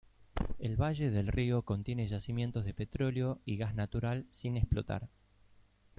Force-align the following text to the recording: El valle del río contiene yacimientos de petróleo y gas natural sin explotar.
El 0.57 0.77
valle 0.81 1.11
del 1.11 1.27
río 1.27 1.61
contiene 1.61 2.07
yacimientos 2.07 2.65
de 2.65 2.73
petróleo 2.73 3.37
y 3.45 3.57
gas 3.57 3.75
natural 3.75 4.25
sin 4.31 4.57
explotar. 4.57 5.09